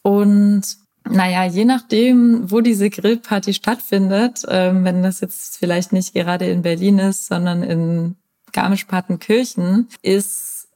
Und 0.01 0.63
naja, 1.09 1.45
je 1.45 1.65
nachdem, 1.65 2.49
wo 2.49 2.61
diese 2.61 2.89
Grillparty 2.89 3.53
stattfindet, 3.53 4.43
ähm, 4.47 4.83
wenn 4.83 5.03
das 5.03 5.21
jetzt 5.21 5.57
vielleicht 5.57 5.93
nicht 5.93 6.13
gerade 6.13 6.47
in 6.47 6.61
Berlin 6.63 6.99
ist, 6.99 7.27
sondern 7.27 7.63
in 7.63 8.15
Garmisch-Partenkirchen, 8.51 9.87
ist 10.01 10.67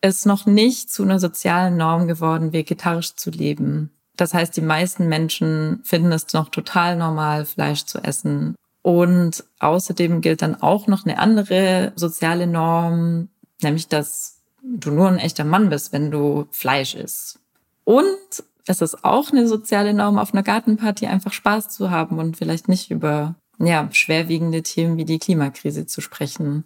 es 0.00 0.26
noch 0.26 0.46
nicht 0.46 0.92
zu 0.92 1.04
einer 1.04 1.18
sozialen 1.18 1.76
Norm 1.76 2.06
geworden, 2.06 2.52
vegetarisch 2.52 3.14
zu 3.14 3.30
leben. 3.30 3.90
Das 4.16 4.34
heißt, 4.34 4.56
die 4.56 4.62
meisten 4.62 5.08
Menschen 5.08 5.80
finden 5.84 6.12
es 6.12 6.32
noch 6.32 6.50
total 6.50 6.96
normal, 6.96 7.44
Fleisch 7.46 7.84
zu 7.84 7.98
essen. 7.98 8.56
Und 8.82 9.44
außerdem 9.60 10.20
gilt 10.20 10.42
dann 10.42 10.60
auch 10.60 10.86
noch 10.86 11.06
eine 11.06 11.18
andere 11.18 11.92
soziale 11.94 12.46
Norm, 12.46 13.28
nämlich 13.62 13.88
dass 13.88 14.40
du 14.62 14.90
nur 14.90 15.08
ein 15.08 15.18
echter 15.18 15.44
Mann 15.44 15.70
bist, 15.70 15.92
wenn 15.92 16.10
du 16.10 16.46
Fleisch 16.50 16.94
isst. 16.94 17.38
Und 17.84 18.44
es 18.66 18.80
ist 18.80 19.04
auch 19.04 19.30
eine 19.30 19.48
soziale 19.48 19.94
Norm, 19.94 20.18
auf 20.18 20.32
einer 20.32 20.42
Gartenparty 20.42 21.06
einfach 21.06 21.32
Spaß 21.32 21.68
zu 21.70 21.90
haben 21.90 22.18
und 22.18 22.36
vielleicht 22.36 22.68
nicht 22.68 22.90
über 22.90 23.34
ja, 23.58 23.88
schwerwiegende 23.92 24.62
Themen 24.62 24.96
wie 24.96 25.04
die 25.04 25.18
Klimakrise 25.18 25.86
zu 25.86 26.00
sprechen. 26.00 26.64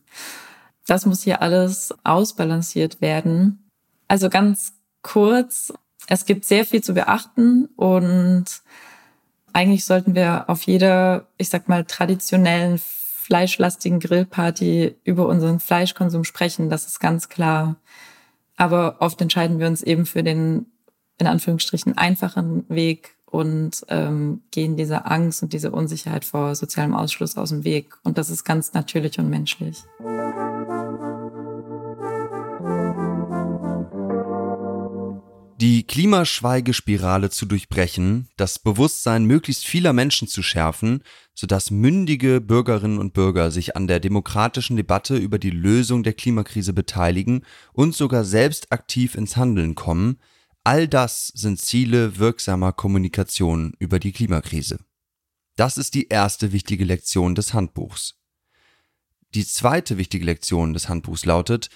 Das 0.87 1.07
muss 1.07 1.23
hier 1.23 1.43
alles 1.43 1.95
ausbalanciert 2.05 3.01
werden. 3.01 3.71
Also 4.09 4.31
ganz 4.31 4.75
kurz, 5.03 5.73
es 6.07 6.27
gibt 6.27 6.45
sehr 6.45 6.65
viel 6.65 6.83
zu 6.83 6.95
beachten 6.95 7.67
und 7.77 8.45
eigentlich 9.53 9.85
sollten 9.85 10.15
wir 10.15 10.49
auf 10.49 10.63
jeder, 10.63 11.29
ich 11.39 11.49
sag 11.49 11.69
mal, 11.69 11.85
traditionellen 11.85 12.79
fleischlastigen 12.79 13.99
Grillparty 13.99 14.97
über 15.03 15.27
unseren 15.27 15.59
Fleischkonsum 15.59 16.23
sprechen. 16.25 16.71
Das 16.71 16.87
ist 16.87 17.01
ganz 17.01 17.29
klar. 17.29 17.77
Aber 18.57 18.97
oft 19.01 19.21
entscheiden 19.21 19.59
wir 19.59 19.67
uns 19.67 19.83
eben 19.83 20.07
für 20.07 20.23
den 20.23 20.67
in 21.19 21.27
Anführungsstrichen 21.27 21.97
einfachen 21.97 22.65
Weg 22.69 23.17
und 23.27 23.85
ähm, 23.89 24.43
gehen 24.51 24.77
dieser 24.77 25.11
Angst 25.11 25.43
und 25.43 25.53
diese 25.53 25.71
Unsicherheit 25.71 26.25
vor 26.25 26.55
sozialem 26.55 26.95
Ausschluss 26.95 27.37
aus 27.37 27.51
dem 27.51 27.65
Weg. 27.65 27.97
Und 28.03 28.19
das 28.19 28.31
ist 28.31 28.45
ganz 28.45 28.73
natürlich 28.73 29.19
und 29.19 29.29
menschlich. 29.29 29.83
Die 35.59 35.85
Klimaschweigespirale 35.85 37.31
zu 37.31 37.47
durchbrechen, 37.47 38.29
das 38.37 38.59
Bewusstsein 38.59 39.25
möglichst 39.25 39.67
vieler 39.67 39.95
Menschen 39.95 40.29
zu 40.29 40.43
schärfen, 40.43 41.03
sodass 41.35 41.71
mündige 41.71 42.43
Bürgerinnen 42.43 42.99
und 42.99 43.15
Bürger 43.15 43.51
sich 43.51 43.75
an 43.75 43.87
der 43.87 43.99
demokratischen 43.99 44.77
Debatte 44.77 45.17
über 45.17 45.39
die 45.39 45.51
Lösung 45.51 46.03
der 46.03 46.13
Klimakrise 46.13 46.75
beteiligen 46.75 47.43
und 47.73 47.95
sogar 47.95 48.25
selbst 48.25 48.71
aktiv 48.71 49.15
ins 49.15 49.39
Handeln 49.39 49.75
kommen, 49.75 50.19
all 50.67 50.89
das 50.89 51.29
sind 51.29 51.61
Ziele 51.61 52.19
wirksamer 52.19 52.73
Kommunikation 52.73 53.75
über 53.79 54.01
die 54.01 54.11
Klimakrise. 54.11 54.81
Das 55.55 55.79
ist 55.79 55.95
die 55.95 56.09
erste 56.09 56.51
wichtige 56.51 56.85
Lektion 56.85 57.37
des 57.37 57.55
Handbuchs. 57.55 58.17
Die 59.33 59.47
zweite 59.47 59.97
wichtige 59.97 60.25
Lektion 60.25 60.75
des 60.75 60.89
Handbuchs 60.89 61.25
lautet, 61.25 61.69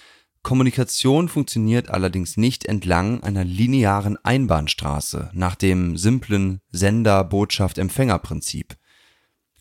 Kommunikation 0.43 1.29
funktioniert 1.29 1.89
allerdings 1.89 2.35
nicht 2.35 2.65
entlang 2.65 3.23
einer 3.23 3.45
linearen 3.45 4.17
Einbahnstraße 4.25 5.29
nach 5.31 5.55
dem 5.55 5.95
simplen 5.95 6.59
Sender-Botschaft-Empfänger-Prinzip. 6.71 8.75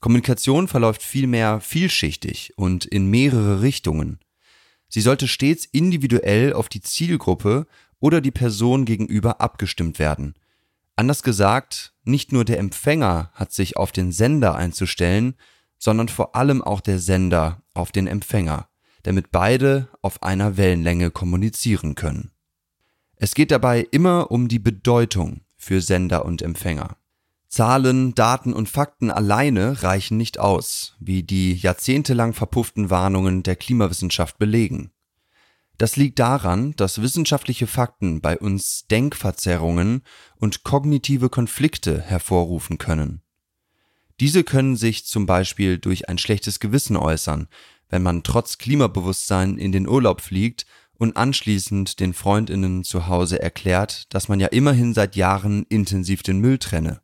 Kommunikation 0.01 0.67
verläuft 0.67 1.05
vielmehr 1.05 1.61
vielschichtig 1.61 2.55
und 2.57 2.85
in 2.85 3.07
mehrere 3.07 3.63
Richtungen. 3.63 4.19
Sie 4.89 5.03
sollte 5.03 5.29
stets 5.29 5.67
individuell 5.67 6.53
auf 6.53 6.69
die 6.69 6.81
Zielgruppe 6.81 7.69
oder 8.01 8.21
die 8.21 8.31
Person 8.31 8.85
gegenüber 8.85 9.41
abgestimmt 9.41 9.99
werden. 9.99 10.35
Anders 10.97 11.23
gesagt, 11.23 11.95
nicht 12.05 12.33
nur 12.33 12.45
der 12.45 12.59
Empfänger 12.59 13.31
hat 13.35 13.53
sich 13.53 13.77
auf 13.77 13.93
den 13.93 14.13
Sender 14.13 14.55
einzustellen, 14.55 15.35
sondern 15.79 16.09
vor 16.09 16.35
allem 16.35 16.63
auch 16.63 16.81
der 16.81 16.99
Sender 16.99 17.63
auf 17.73 17.93
den 17.93 18.07
Empfänger, 18.07 18.69
damit 19.03 19.31
beide 19.31 19.89
auf 20.03 20.23
einer 20.23 20.57
Wellenlänge 20.57 21.11
kommunizieren 21.11 21.95
können. 21.95 22.33
Es 23.17 23.35
geht 23.35 23.51
dabei 23.51 23.87
immer 23.91 24.31
um 24.31 24.49
die 24.49 24.59
Bedeutung 24.59 25.43
für 25.57 25.81
Sender 25.81 26.25
und 26.25 26.43
Empfänger. 26.43 26.97
Zahlen, 27.49 28.15
Daten 28.15 28.53
und 28.53 28.69
Fakten 28.69 29.11
alleine 29.11 29.83
reichen 29.83 30.17
nicht 30.17 30.39
aus, 30.39 30.97
wie 31.01 31.23
die 31.23 31.55
jahrzehntelang 31.55 32.33
verpufften 32.33 32.91
Warnungen 32.91 33.43
der 33.43 33.57
Klimawissenschaft 33.57 34.39
belegen. 34.39 34.93
Das 35.81 35.97
liegt 35.97 36.19
daran, 36.19 36.77
dass 36.77 37.01
wissenschaftliche 37.01 37.67
Fakten 37.67 38.21
bei 38.21 38.39
uns 38.39 38.85
Denkverzerrungen 38.91 40.03
und 40.37 40.63
kognitive 40.63 41.31
Konflikte 41.31 42.03
hervorrufen 42.03 42.77
können. 42.77 43.23
Diese 44.21 44.45
können 44.45 44.77
sich 44.77 45.07
zum 45.07 45.25
Beispiel 45.25 45.79
durch 45.79 46.07
ein 46.07 46.19
schlechtes 46.19 46.61
Gewissen 46.61 46.99
äußern, 46.99 47.49
wenn 47.89 48.03
man 48.03 48.23
trotz 48.25 48.59
Klimabewusstsein 48.59 49.57
in 49.57 49.73
den 49.73 49.89
Urlaub 49.89 50.21
fliegt 50.21 50.67
und 50.99 51.17
anschließend 51.17 51.99
den 51.99 52.13
Freundinnen 52.13 52.85
zu 52.85 53.07
Hause 53.07 53.41
erklärt, 53.41 54.13
dass 54.13 54.29
man 54.29 54.39
ja 54.39 54.49
immerhin 54.49 54.93
seit 54.93 55.17
Jahren 55.17 55.65
intensiv 55.71 56.23
den 56.23 56.41
Müll 56.41 56.59
trenne. 56.59 57.01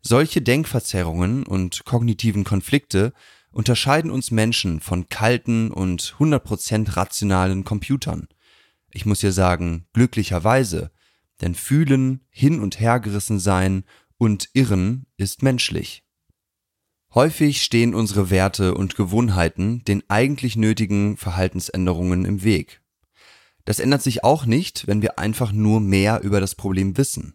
Solche 0.00 0.42
Denkverzerrungen 0.42 1.46
und 1.46 1.84
kognitiven 1.84 2.42
Konflikte 2.42 3.12
unterscheiden 3.58 4.12
uns 4.12 4.30
Menschen 4.30 4.78
von 4.78 5.08
kalten 5.08 5.72
und 5.72 6.14
100% 6.20 6.96
rationalen 6.96 7.64
Computern. 7.64 8.28
Ich 8.92 9.04
muss 9.04 9.20
hier 9.20 9.32
sagen, 9.32 9.84
glücklicherweise, 9.92 10.92
denn 11.40 11.56
fühlen, 11.56 12.20
hin 12.30 12.60
und 12.60 12.78
hergerissen 12.78 13.40
sein 13.40 13.82
und 14.16 14.48
irren 14.52 15.06
ist 15.16 15.42
menschlich. 15.42 16.04
Häufig 17.12 17.64
stehen 17.64 17.96
unsere 17.96 18.30
Werte 18.30 18.74
und 18.74 18.94
Gewohnheiten 18.94 19.82
den 19.82 20.04
eigentlich 20.08 20.54
nötigen 20.54 21.16
Verhaltensänderungen 21.16 22.26
im 22.26 22.44
Weg. 22.44 22.80
Das 23.64 23.80
ändert 23.80 24.02
sich 24.02 24.22
auch 24.22 24.46
nicht, 24.46 24.86
wenn 24.86 25.02
wir 25.02 25.18
einfach 25.18 25.50
nur 25.50 25.80
mehr 25.80 26.20
über 26.22 26.38
das 26.38 26.54
Problem 26.54 26.96
wissen. 26.96 27.34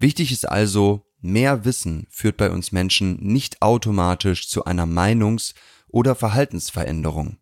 Wichtig 0.00 0.32
ist 0.32 0.48
also, 0.48 1.06
Mehr 1.26 1.64
Wissen 1.64 2.06
führt 2.10 2.36
bei 2.36 2.50
uns 2.50 2.70
Menschen 2.70 3.16
nicht 3.18 3.62
automatisch 3.62 4.46
zu 4.46 4.66
einer 4.66 4.84
Meinungs- 4.84 5.54
oder 5.88 6.14
Verhaltensveränderung. 6.14 7.38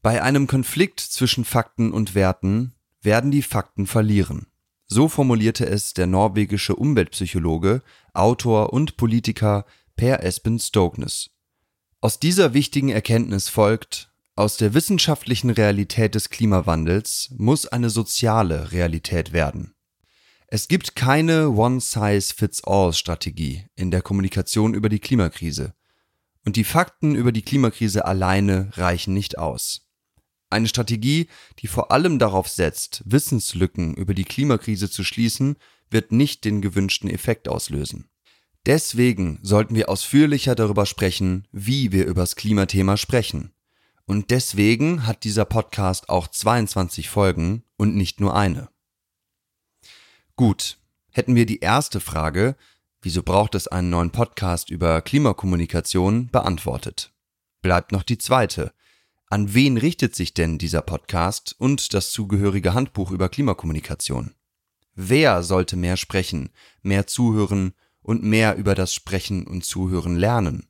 Bei 0.00 0.22
einem 0.22 0.46
Konflikt 0.46 1.00
zwischen 1.00 1.44
Fakten 1.44 1.92
und 1.92 2.14
Werten 2.14 2.74
werden 3.02 3.30
die 3.30 3.42
Fakten 3.42 3.86
verlieren. 3.86 4.46
So 4.86 5.08
formulierte 5.08 5.66
es 5.66 5.92
der 5.92 6.06
norwegische 6.06 6.74
Umweltpsychologe, 6.74 7.82
Autor 8.14 8.72
und 8.72 8.96
Politiker 8.96 9.66
Per 9.96 10.22
Espen 10.24 10.58
Stoknes. 10.58 11.28
Aus 12.00 12.18
dieser 12.18 12.54
wichtigen 12.54 12.88
Erkenntnis 12.88 13.50
folgt, 13.50 14.10
aus 14.36 14.56
der 14.56 14.72
wissenschaftlichen 14.72 15.50
Realität 15.50 16.14
des 16.14 16.30
Klimawandels 16.30 17.28
muss 17.36 17.66
eine 17.66 17.90
soziale 17.90 18.72
Realität 18.72 19.34
werden. 19.34 19.75
Es 20.48 20.68
gibt 20.68 20.94
keine 20.94 21.50
One-Size-Fits-All-Strategie 21.50 23.64
in 23.74 23.90
der 23.90 24.00
Kommunikation 24.00 24.74
über 24.74 24.88
die 24.88 25.00
Klimakrise. 25.00 25.74
Und 26.44 26.54
die 26.54 26.62
Fakten 26.62 27.16
über 27.16 27.32
die 27.32 27.42
Klimakrise 27.42 28.04
alleine 28.04 28.70
reichen 28.74 29.12
nicht 29.12 29.38
aus. 29.38 29.88
Eine 30.48 30.68
Strategie, 30.68 31.26
die 31.58 31.66
vor 31.66 31.90
allem 31.90 32.20
darauf 32.20 32.48
setzt, 32.48 33.02
Wissenslücken 33.04 33.94
über 33.94 34.14
die 34.14 34.22
Klimakrise 34.22 34.88
zu 34.88 35.02
schließen, 35.02 35.56
wird 35.90 36.12
nicht 36.12 36.44
den 36.44 36.62
gewünschten 36.62 37.10
Effekt 37.10 37.48
auslösen. 37.48 38.08
Deswegen 38.66 39.40
sollten 39.42 39.74
wir 39.74 39.88
ausführlicher 39.88 40.54
darüber 40.54 40.86
sprechen, 40.86 41.48
wie 41.50 41.90
wir 41.90 42.06
übers 42.06 42.36
Klimathema 42.36 42.96
sprechen. 42.96 43.52
Und 44.04 44.30
deswegen 44.30 45.08
hat 45.08 45.24
dieser 45.24 45.44
Podcast 45.44 46.08
auch 46.08 46.28
22 46.28 47.08
Folgen 47.08 47.64
und 47.76 47.96
nicht 47.96 48.20
nur 48.20 48.36
eine. 48.36 48.68
Gut, 50.38 50.76
hätten 51.12 51.34
wir 51.34 51.46
die 51.46 51.60
erste 51.60 51.98
Frage, 51.98 52.56
wieso 53.00 53.22
braucht 53.22 53.54
es 53.54 53.68
einen 53.68 53.88
neuen 53.88 54.10
Podcast 54.10 54.68
über 54.68 55.00
Klimakommunikation, 55.00 56.28
beantwortet. 56.28 57.10
Bleibt 57.62 57.90
noch 57.90 58.02
die 58.02 58.18
zweite. 58.18 58.74
An 59.30 59.54
wen 59.54 59.78
richtet 59.78 60.14
sich 60.14 60.34
denn 60.34 60.58
dieser 60.58 60.82
Podcast 60.82 61.56
und 61.58 61.94
das 61.94 62.12
zugehörige 62.12 62.74
Handbuch 62.74 63.12
über 63.12 63.30
Klimakommunikation? 63.30 64.34
Wer 64.94 65.42
sollte 65.42 65.74
mehr 65.74 65.96
sprechen, 65.96 66.50
mehr 66.82 67.06
zuhören 67.06 67.72
und 68.02 68.22
mehr 68.22 68.56
über 68.56 68.74
das 68.74 68.92
Sprechen 68.92 69.46
und 69.46 69.64
Zuhören 69.64 70.16
lernen? 70.16 70.68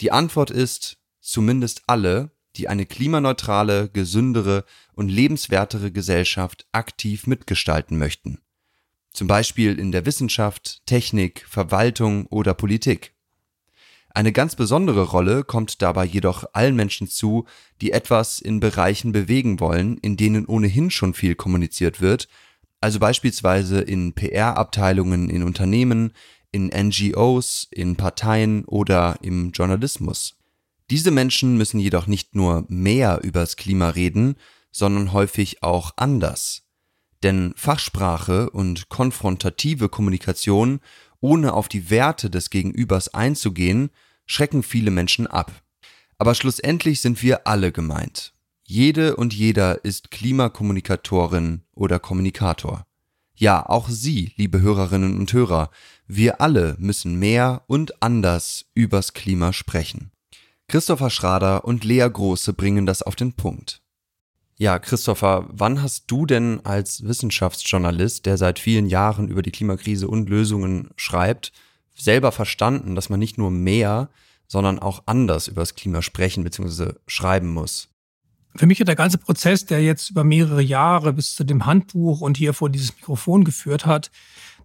Die 0.00 0.10
Antwort 0.10 0.50
ist 0.50 0.98
zumindest 1.20 1.84
alle, 1.86 2.32
die 2.56 2.66
eine 2.66 2.86
klimaneutrale, 2.86 3.88
gesündere 3.88 4.64
und 4.94 5.10
lebenswertere 5.10 5.92
Gesellschaft 5.92 6.66
aktiv 6.72 7.28
mitgestalten 7.28 7.98
möchten 7.98 8.40
zum 9.14 9.26
Beispiel 9.28 9.78
in 9.78 9.92
der 9.92 10.04
Wissenschaft, 10.04 10.82
Technik, 10.84 11.46
Verwaltung 11.48 12.26
oder 12.26 12.52
Politik. 12.52 13.14
Eine 14.10 14.32
ganz 14.32 14.54
besondere 14.54 15.02
Rolle 15.02 15.42
kommt 15.42 15.82
dabei 15.82 16.04
jedoch 16.04 16.44
allen 16.52 16.76
Menschen 16.76 17.08
zu, 17.08 17.46
die 17.80 17.92
etwas 17.92 18.40
in 18.40 18.60
Bereichen 18.60 19.10
bewegen 19.12 19.58
wollen, 19.58 19.98
in 19.98 20.16
denen 20.16 20.46
ohnehin 20.46 20.90
schon 20.90 21.14
viel 21.14 21.34
kommuniziert 21.34 22.00
wird, 22.00 22.28
also 22.80 23.00
beispielsweise 23.00 23.80
in 23.80 24.12
PR-Abteilungen 24.12 25.30
in 25.30 25.42
Unternehmen, 25.42 26.12
in 26.52 26.66
NGOs, 26.66 27.66
in 27.70 27.96
Parteien 27.96 28.64
oder 28.66 29.18
im 29.22 29.52
Journalismus. 29.52 30.36
Diese 30.90 31.10
Menschen 31.10 31.56
müssen 31.56 31.80
jedoch 31.80 32.06
nicht 32.06 32.34
nur 32.34 32.66
mehr 32.68 33.20
übers 33.22 33.56
Klima 33.56 33.88
reden, 33.88 34.36
sondern 34.70 35.12
häufig 35.12 35.62
auch 35.62 35.92
anders. 35.96 36.63
Denn 37.24 37.54
Fachsprache 37.56 38.50
und 38.50 38.90
konfrontative 38.90 39.88
Kommunikation, 39.88 40.80
ohne 41.20 41.54
auf 41.54 41.68
die 41.68 41.88
Werte 41.88 42.28
des 42.28 42.50
Gegenübers 42.50 43.14
einzugehen, 43.14 43.88
schrecken 44.26 44.62
viele 44.62 44.90
Menschen 44.90 45.26
ab. 45.26 45.50
Aber 46.18 46.34
schlussendlich 46.34 47.00
sind 47.00 47.22
wir 47.22 47.46
alle 47.46 47.72
gemeint. 47.72 48.34
Jede 48.66 49.16
und 49.16 49.32
jeder 49.32 49.84
ist 49.86 50.10
Klimakommunikatorin 50.10 51.62
oder 51.72 51.98
Kommunikator. 51.98 52.86
Ja, 53.34 53.66
auch 53.66 53.88
Sie, 53.88 54.32
liebe 54.36 54.60
Hörerinnen 54.60 55.18
und 55.18 55.32
Hörer, 55.32 55.70
wir 56.06 56.42
alle 56.42 56.76
müssen 56.78 57.18
mehr 57.18 57.62
und 57.66 58.02
anders 58.02 58.66
übers 58.74 59.14
Klima 59.14 59.54
sprechen. 59.54 60.12
Christopher 60.68 61.08
Schrader 61.10 61.64
und 61.64 61.84
Lea 61.84 62.06
Große 62.10 62.52
bringen 62.52 62.84
das 62.84 63.02
auf 63.02 63.16
den 63.16 63.32
Punkt. 63.32 63.83
Ja, 64.64 64.78
Christopher, 64.78 65.46
wann 65.50 65.82
hast 65.82 66.04
du 66.06 66.24
denn 66.24 66.64
als 66.64 67.06
Wissenschaftsjournalist, 67.06 68.24
der 68.24 68.38
seit 68.38 68.58
vielen 68.58 68.86
Jahren 68.86 69.28
über 69.28 69.42
die 69.42 69.50
Klimakrise 69.50 70.08
und 70.08 70.30
Lösungen 70.30 70.88
schreibt, 70.96 71.52
selber 71.94 72.32
verstanden, 72.32 72.94
dass 72.94 73.10
man 73.10 73.20
nicht 73.20 73.36
nur 73.36 73.50
mehr, 73.50 74.08
sondern 74.46 74.78
auch 74.78 75.02
anders 75.04 75.48
über 75.48 75.60
das 75.60 75.74
Klima 75.74 76.00
sprechen 76.00 76.44
bzw. 76.44 76.94
schreiben 77.06 77.52
muss? 77.52 77.90
Für 78.56 78.64
mich 78.64 78.80
hat 78.80 78.88
der 78.88 78.96
ganze 78.96 79.18
Prozess, 79.18 79.66
der 79.66 79.82
jetzt 79.82 80.08
über 80.08 80.24
mehrere 80.24 80.62
Jahre 80.62 81.12
bis 81.12 81.34
zu 81.34 81.44
dem 81.44 81.66
Handbuch 81.66 82.22
und 82.22 82.38
hier 82.38 82.54
vor 82.54 82.70
dieses 82.70 82.96
Mikrofon 82.96 83.44
geführt 83.44 83.84
hat, 83.84 84.10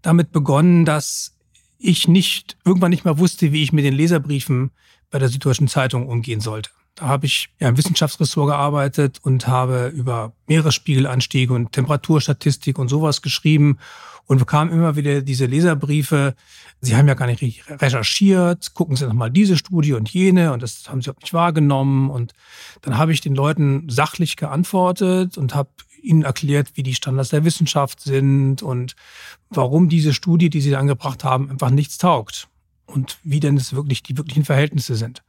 damit 0.01 0.32
begonnen, 0.32 0.86
dass 0.86 1.36
ich 1.77 2.08
nicht 2.08 2.56
irgendwann 2.63 2.91
nicht 2.91 3.03
mehr 3.03 3.18
wusste, 3.18 3.51
wie 3.51 3.63
ich 3.63 3.74
mit 3.74 3.84
den 3.84 3.96
Leserbriefen 3.96 4.72
bei 5.12 5.20
der 5.20 5.27
Süddeutschen 5.27 5.68
Zeitung 5.68 6.08
umgehen 6.08 6.39
sollte. 6.39 6.70
Da 7.00 7.08
habe 7.08 7.27
ich 7.27 7.50
ja 7.60 7.70
im 7.70 7.77
Wissenschaftsressort 7.77 8.50
gearbeitet 8.50 9.20
und 9.22 9.48
habe 9.48 9.88
über 9.88 10.34
Meeresspiegelanstiege 10.48 11.53
und 11.53 11.72
Temperaturstatistik 11.72 12.77
und 12.77 12.89
sowas 12.89 13.22
geschrieben 13.22 13.77
und 14.25 14.38
bekamen 14.38 14.74
immer 14.74 14.98
wieder 14.98 15.22
diese 15.22 15.46
Leserbriefe, 15.46 16.36
Sie 16.82 16.96
haben 16.96 17.08
ja 17.08 17.13
gar 17.13 17.25
nicht 17.25 17.63
recherchiert, 17.70 18.74
gucken 18.74 18.96
Sie 18.96 19.06
nochmal 19.06 19.32
diese 19.32 19.58
Studie 19.58 19.94
und 19.94 20.10
jene 20.10 20.53
und 20.53 20.62
das 20.62 20.89
haben 20.89 21.01
Sie 21.01 21.10
auch 21.10 21.20
nicht 21.20 21.34
wahrgenommen. 21.34 22.10
Und 22.10 22.34
dann 22.82 22.98
habe 22.98 23.12
ich 23.12 23.22
den 23.22 23.36
Leuten 23.36 23.89
sachlich 23.89 24.36
geantwortet 24.36 25.38
und 25.38 25.56
habe 25.56 25.70
ihnen 26.01 26.24
erklärt, 26.24 26.72
wie 26.75 26.84
die 26.84 26.96
Standards 26.96 27.29
der 27.29 27.44
Wissenschaft 27.44 28.01
sind 28.01 28.62
und 28.62 28.96
warum 29.50 29.89
diese 29.89 30.13
Studie, 30.13 30.50
die 30.50 30.62
sie 30.62 30.72
da 30.72 30.79
angebracht 30.79 31.24
haben, 31.24 31.50
einfach 31.50 31.70
nichts 31.70 31.98
taugt 31.98 32.48
und 32.86 33.18
wie 33.24 33.39
denn 33.39 33.58
es 33.58 33.74
wirklich 33.74 34.03
die 34.03 34.18
wirklichen 34.18 34.46
Verhältnisse 34.46 34.96
sind. 34.96 35.24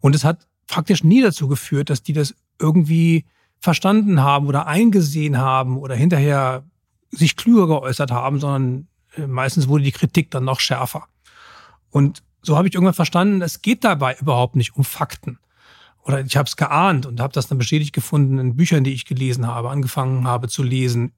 Und 0.00 0.14
es 0.14 0.24
hat 0.24 0.46
praktisch 0.68 1.02
nie 1.02 1.20
dazu 1.20 1.48
geführt, 1.48 1.90
dass 1.90 2.02
die 2.02 2.12
das 2.12 2.34
irgendwie 2.60 3.24
verstanden 3.58 4.22
haben 4.22 4.46
oder 4.46 4.66
eingesehen 4.66 5.38
haben 5.38 5.76
oder 5.76 5.96
hinterher 5.96 6.62
sich 7.10 7.36
klüger 7.36 7.66
geäußert 7.66 8.12
haben, 8.12 8.38
sondern 8.38 8.86
äh, 9.16 9.26
meistens 9.26 9.66
wurde 9.66 9.84
die 9.84 9.92
Kritik 9.92 10.30
dann 10.30 10.44
noch 10.44 10.60
schärfer. 10.60 11.08
Und 11.90 12.22
so 12.42 12.56
habe 12.56 12.68
ich 12.68 12.74
irgendwann 12.74 12.94
verstanden, 12.94 13.42
es 13.42 13.62
geht 13.62 13.82
dabei 13.82 14.16
überhaupt 14.20 14.54
nicht 14.54 14.76
um 14.76 14.84
Fakten. 14.84 15.38
Oder 16.04 16.20
ich 16.24 16.36
habe 16.36 16.46
es 16.46 16.56
geahnt 16.56 17.06
und 17.06 17.20
habe 17.20 17.32
das 17.32 17.48
dann 17.48 17.58
bestätigt 17.58 17.92
gefunden 17.92 18.38
in 18.38 18.56
Büchern, 18.56 18.84
die 18.84 18.92
ich 18.92 19.04
gelesen 19.04 19.46
habe, 19.46 19.70
angefangen 19.70 20.26
habe 20.26 20.48
zu 20.48 20.62
lesen, 20.62 21.12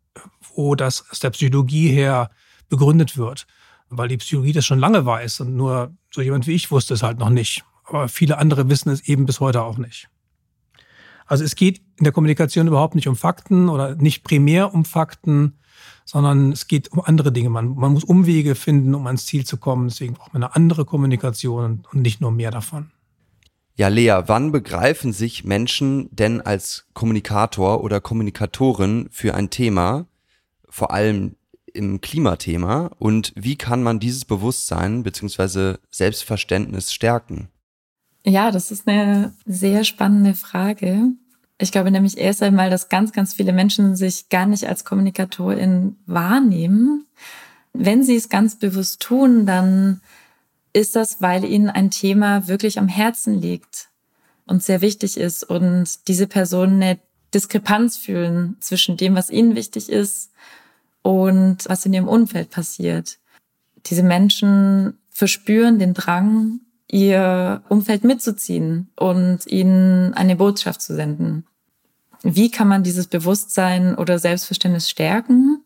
wo 0.54 0.74
das 0.74 1.08
aus 1.10 1.20
der 1.20 1.30
Psychologie 1.30 1.88
her 1.88 2.30
begründet 2.68 3.16
wird. 3.16 3.46
Weil 3.88 4.08
die 4.08 4.16
Psychologie 4.16 4.52
das 4.52 4.64
schon 4.64 4.78
lange 4.78 5.04
weiß 5.04 5.40
und 5.40 5.54
nur 5.54 5.94
so 6.10 6.22
jemand 6.22 6.46
wie 6.46 6.52
ich 6.52 6.70
wusste 6.70 6.94
es 6.94 7.02
halt 7.02 7.18
noch 7.18 7.30
nicht. 7.30 7.64
Aber 7.90 8.08
viele 8.08 8.38
andere 8.38 8.68
wissen 8.68 8.90
es 8.90 9.06
eben 9.06 9.26
bis 9.26 9.40
heute 9.40 9.62
auch 9.62 9.78
nicht. 9.78 10.08
Also 11.26 11.44
es 11.44 11.54
geht 11.54 11.78
in 11.96 12.04
der 12.04 12.12
Kommunikation 12.12 12.66
überhaupt 12.66 12.94
nicht 12.94 13.08
um 13.08 13.16
Fakten 13.16 13.68
oder 13.68 13.94
nicht 13.94 14.24
primär 14.24 14.74
um 14.74 14.84
Fakten, 14.84 15.58
sondern 16.04 16.50
es 16.50 16.66
geht 16.66 16.90
um 16.90 17.00
andere 17.00 17.30
Dinge. 17.30 17.50
Man, 17.50 17.76
man 17.76 17.92
muss 17.92 18.02
Umwege 18.02 18.56
finden, 18.56 18.94
um 18.94 19.06
ans 19.06 19.26
Ziel 19.26 19.46
zu 19.46 19.56
kommen. 19.56 19.88
Deswegen 19.88 20.14
braucht 20.14 20.32
man 20.32 20.42
eine 20.42 20.56
andere 20.56 20.84
Kommunikation 20.84 21.84
und 21.92 22.02
nicht 22.02 22.20
nur 22.20 22.32
mehr 22.32 22.50
davon. 22.50 22.90
Ja, 23.76 23.88
Lea, 23.88 24.22
wann 24.26 24.52
begreifen 24.52 25.12
sich 25.12 25.44
Menschen 25.44 26.08
denn 26.10 26.40
als 26.40 26.86
Kommunikator 26.94 27.82
oder 27.82 28.00
Kommunikatorin 28.00 29.08
für 29.10 29.34
ein 29.34 29.50
Thema, 29.50 30.06
vor 30.68 30.90
allem 30.90 31.36
im 31.72 32.00
Klimathema, 32.00 32.90
und 32.98 33.32
wie 33.36 33.56
kann 33.56 33.82
man 33.82 34.00
dieses 34.00 34.24
Bewusstsein 34.24 35.04
bzw. 35.04 35.76
Selbstverständnis 35.90 36.92
stärken? 36.92 37.48
Ja, 38.24 38.50
das 38.50 38.70
ist 38.70 38.86
eine 38.86 39.32
sehr 39.46 39.84
spannende 39.84 40.34
Frage. 40.34 41.12
Ich 41.58 41.72
glaube 41.72 41.90
nämlich 41.90 42.18
erst 42.18 42.42
einmal, 42.42 42.70
dass 42.70 42.88
ganz, 42.88 43.12
ganz 43.12 43.34
viele 43.34 43.52
Menschen 43.52 43.96
sich 43.96 44.28
gar 44.28 44.46
nicht 44.46 44.66
als 44.66 44.84
Kommunikatorin 44.84 45.96
wahrnehmen. 46.06 47.06
Wenn 47.72 48.02
sie 48.02 48.16
es 48.16 48.28
ganz 48.28 48.58
bewusst 48.58 49.00
tun, 49.00 49.46
dann 49.46 50.00
ist 50.72 50.96
das, 50.96 51.20
weil 51.20 51.44
ihnen 51.44 51.70
ein 51.70 51.90
Thema 51.90 52.48
wirklich 52.48 52.78
am 52.78 52.88
Herzen 52.88 53.34
liegt 53.40 53.88
und 54.46 54.62
sehr 54.62 54.80
wichtig 54.80 55.16
ist 55.16 55.44
und 55.44 56.08
diese 56.08 56.26
Personen 56.26 56.82
eine 56.82 56.98
Diskrepanz 57.34 57.96
fühlen 57.96 58.56
zwischen 58.60 58.96
dem, 58.96 59.14
was 59.14 59.30
ihnen 59.30 59.54
wichtig 59.54 59.88
ist 59.88 60.30
und 61.02 61.58
was 61.66 61.86
in 61.86 61.92
ihrem 61.92 62.08
Umfeld 62.08 62.50
passiert. 62.50 63.18
Diese 63.86 64.02
Menschen 64.02 64.98
verspüren 65.10 65.78
den 65.78 65.94
Drang, 65.94 66.60
ihr 66.90 67.62
Umfeld 67.68 68.04
mitzuziehen 68.04 68.88
und 68.96 69.46
ihnen 69.46 70.12
eine 70.14 70.36
Botschaft 70.36 70.82
zu 70.82 70.94
senden. 70.94 71.46
Wie 72.22 72.50
kann 72.50 72.68
man 72.68 72.82
dieses 72.82 73.06
Bewusstsein 73.06 73.94
oder 73.94 74.18
Selbstverständnis 74.18 74.90
stärken? 74.90 75.62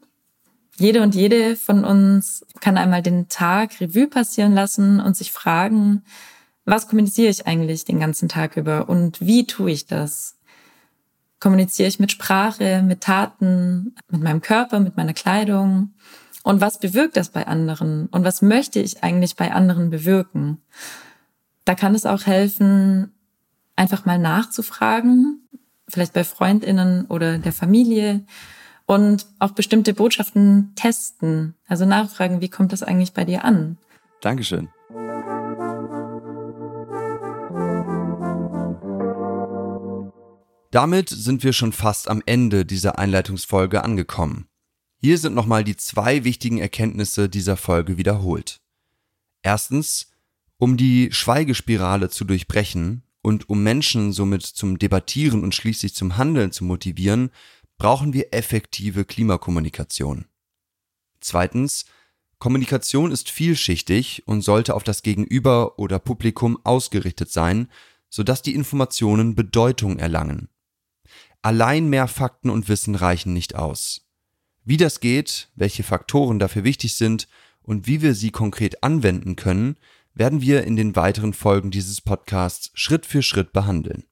Jede 0.77 1.03
und 1.03 1.15
jede 1.15 1.57
von 1.57 1.85
uns 1.85 2.45
kann 2.61 2.77
einmal 2.77 3.03
den 3.03 3.29
Tag 3.29 3.81
Revue 3.81 4.07
passieren 4.07 4.55
lassen 4.55 5.01
und 5.01 5.17
sich 5.17 5.33
fragen, 5.33 6.03
was 6.65 6.89
kommuniziere 6.89 7.31
ich 7.31 7.47
eigentlich 7.47 7.85
den 7.85 8.01
ganzen 8.01 8.29
Tag 8.29 8.57
über 8.57 8.89
und 8.89 9.21
wie 9.21 9.47
tue 9.47 9.71
ich 9.71 9.87
das? 9.87 10.37
Kommuniziere 11.41 11.89
ich 11.89 12.01
mit 12.01 12.11
Sprache, 12.11 12.83
mit 12.83 13.03
Taten, 13.03 13.95
mit 14.11 14.23
meinem 14.23 14.41
Körper, 14.41 14.81
mit 14.81 14.97
meiner 14.97 15.13
Kleidung? 15.13 15.95
Und 16.43 16.61
was 16.61 16.79
bewirkt 16.79 17.17
das 17.17 17.31
bei 17.31 17.47
anderen? 17.47 18.07
Und 18.07 18.25
was 18.25 18.43
möchte 18.43 18.81
ich 18.81 19.03
eigentlich 19.03 19.37
bei 19.37 19.53
anderen 19.53 19.91
bewirken? 19.91 20.63
Da 21.65 21.75
kann 21.75 21.95
es 21.95 22.05
auch 22.05 22.27
helfen, 22.27 23.13
einfach 23.77 24.05
mal 24.05 24.19
nachzufragen, 24.19 25.49
vielleicht 25.89 26.13
bei 26.13 26.25
Freundinnen 26.25 27.07
oder 27.07 27.39
der 27.39 27.53
Familie 27.53 28.25
und 28.87 29.27
auch 29.39 29.53
bestimmte 29.53 29.95
Botschaften 29.95 30.73
testen. 30.75 31.55
Also 31.67 31.87
nachfragen, 31.87 32.41
wie 32.41 32.51
kommt 32.51 32.73
das 32.73 32.83
eigentlich 32.83 33.15
bei 33.15 33.25
dir 33.25 33.45
an? 33.45 33.79
Dankeschön. 34.21 34.69
Damit 40.71 41.09
sind 41.09 41.45
wir 41.45 41.53
schon 41.53 41.73
fast 41.73 42.09
am 42.09 42.21
Ende 42.27 42.67
dieser 42.67 42.99
Einleitungsfolge 42.99 43.85
angekommen. 43.85 44.49
Hier 45.01 45.19
sind 45.19 45.35
nochmal 45.35 45.63
die 45.63 45.77
zwei 45.77 46.25
wichtigen 46.25 46.59
Erkenntnisse 46.59 47.29
dieser 47.29 47.57
Folge 47.57 47.97
wiederholt. 47.97 48.61
Erstens, 49.43 50.14
um 50.59 50.77
die 50.77 51.11
Schweigespirale 51.13 52.11
zu 52.11 52.25
durchbrechen, 52.25 53.03
und 53.25 53.49
um 53.49 53.63
Menschen 53.63 54.13
somit 54.13 54.43
zum 54.43 54.79
Debattieren 54.79 55.43
und 55.43 55.55
schließlich 55.55 55.95
zum 55.95 56.19
Handeln 56.19 56.53
zu 56.53 56.63
motivieren, 56.63 57.31
brauchen 57.79 58.13
wir 58.13 58.35
effektive 58.35 59.07
Klimakommunikation. 59.07 60.27
Zweitens, 61.21 61.87
Kommunikation 62.39 63.11
ist 63.11 63.31
vielschichtig 63.31 64.25
und 64.27 64.43
sollte 64.43 64.75
auf 64.75 64.85
das 64.85 65.03
Gegenüber 65.03 65.79
oder 65.79 65.99
Publikum 65.99 66.59
ausgerichtet 66.65 67.31
sein, 67.31 67.69
sodass 68.11 68.43
die 68.43 68.55
Informationen 68.55 69.35
Bedeutung 69.35 69.99
erlangen. 69.99 70.51
Allein 71.41 71.89
mehr 71.89 72.09
Fakten 72.09 72.51
und 72.51 72.69
Wissen 72.69 72.95
reichen 72.95 73.33
nicht 73.33 73.55
aus. 73.55 74.07
Wie 74.65 74.77
das 74.77 75.01
geht, 75.01 75.49
welche 75.55 75.83
Faktoren 75.83 76.39
dafür 76.39 76.65
wichtig 76.65 76.95
sind 76.97 77.27
und 77.63 77.87
wie 77.87 78.03
wir 78.03 78.15
sie 78.15 78.31
konkret 78.31 78.83
anwenden 78.83 79.37
können, 79.37 79.77
werden 80.15 80.41
wir 80.41 80.65
in 80.65 80.77
den 80.77 80.97
weiteren 80.97 81.33
Folgen 81.33 81.71
dieses 81.71 82.01
Podcasts 82.01 82.71
Schritt 82.75 83.05
für 83.05 83.23
Schritt 83.23 83.53
behandeln. 83.53 84.05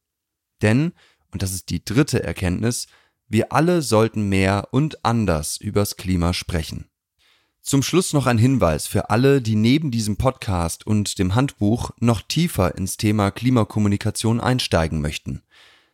Denn, 0.60 0.92
und 1.30 1.42
das 1.42 1.52
ist 1.52 1.70
die 1.70 1.84
dritte 1.84 2.22
Erkenntnis, 2.22 2.88
wir 3.28 3.52
alle 3.52 3.80
sollten 3.82 4.28
mehr 4.28 4.68
und 4.72 5.04
anders 5.04 5.56
übers 5.56 5.96
Klima 5.96 6.34
sprechen. 6.34 6.90
Zum 7.62 7.84
Schluss 7.84 8.12
noch 8.12 8.26
ein 8.26 8.38
Hinweis 8.38 8.88
für 8.88 9.10
alle, 9.10 9.40
die 9.40 9.54
neben 9.54 9.92
diesem 9.92 10.16
Podcast 10.16 10.84
und 10.84 11.20
dem 11.20 11.36
Handbuch 11.36 11.92
noch 12.00 12.20
tiefer 12.20 12.76
ins 12.76 12.96
Thema 12.96 13.30
Klimakommunikation 13.30 14.40
einsteigen 14.40 15.00
möchten. 15.00 15.42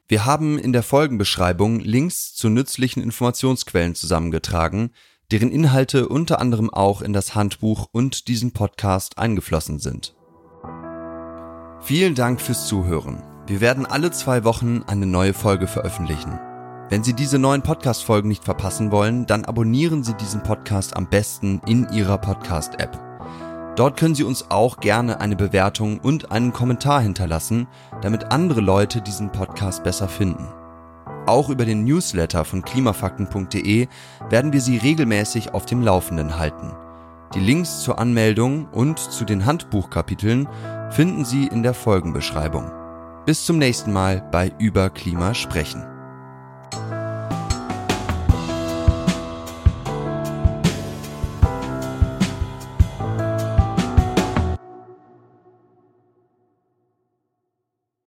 Wir 0.08 0.24
haben 0.24 0.58
in 0.58 0.72
der 0.72 0.82
Folgenbeschreibung 0.82 1.80
Links 1.80 2.34
zu 2.34 2.48
nützlichen 2.48 3.02
Informationsquellen 3.02 3.94
zusammengetragen, 3.94 4.94
deren 5.30 5.50
Inhalte 5.50 6.08
unter 6.08 6.40
anderem 6.40 6.70
auch 6.70 7.02
in 7.02 7.12
das 7.12 7.34
Handbuch 7.34 7.88
und 7.92 8.28
diesen 8.28 8.52
Podcast 8.52 9.18
eingeflossen 9.18 9.78
sind. 9.78 10.14
Vielen 11.80 12.14
Dank 12.14 12.40
fürs 12.40 12.66
Zuhören. 12.66 13.22
Wir 13.46 13.60
werden 13.60 13.86
alle 13.86 14.10
zwei 14.10 14.44
Wochen 14.44 14.82
eine 14.86 15.06
neue 15.06 15.32
Folge 15.32 15.66
veröffentlichen. 15.66 16.38
Wenn 16.90 17.04
Sie 17.04 17.12
diese 17.12 17.38
neuen 17.38 17.62
Podcast-Folgen 17.62 18.28
nicht 18.28 18.44
verpassen 18.44 18.90
wollen, 18.90 19.26
dann 19.26 19.44
abonnieren 19.44 20.02
Sie 20.02 20.14
diesen 20.14 20.42
Podcast 20.42 20.96
am 20.96 21.08
besten 21.08 21.60
in 21.66 21.86
Ihrer 21.92 22.18
Podcast-App. 22.18 22.98
Dort 23.76 23.96
können 23.98 24.14
Sie 24.14 24.24
uns 24.24 24.50
auch 24.50 24.78
gerne 24.78 25.20
eine 25.20 25.36
Bewertung 25.36 26.00
und 26.00 26.32
einen 26.32 26.52
Kommentar 26.52 27.00
hinterlassen, 27.00 27.68
damit 28.02 28.32
andere 28.32 28.60
Leute 28.60 29.00
diesen 29.02 29.30
Podcast 29.30 29.84
besser 29.84 30.08
finden. 30.08 30.48
Auch 31.28 31.50
über 31.50 31.66
den 31.66 31.84
Newsletter 31.84 32.46
von 32.46 32.62
klimafakten.de 32.62 33.86
werden 34.30 34.52
wir 34.54 34.62
Sie 34.62 34.78
regelmäßig 34.78 35.52
auf 35.52 35.66
dem 35.66 35.82
Laufenden 35.82 36.38
halten. 36.38 36.72
Die 37.34 37.40
Links 37.40 37.82
zur 37.82 37.98
Anmeldung 37.98 38.66
und 38.72 38.98
zu 38.98 39.26
den 39.26 39.44
Handbuchkapiteln 39.44 40.48
finden 40.88 41.26
Sie 41.26 41.46
in 41.46 41.62
der 41.62 41.74
Folgenbeschreibung. 41.74 42.70
Bis 43.26 43.44
zum 43.44 43.58
nächsten 43.58 43.92
Mal 43.92 44.26
bei 44.32 44.50
Über 44.58 44.88
Klima 44.88 45.34
sprechen. 45.34 45.97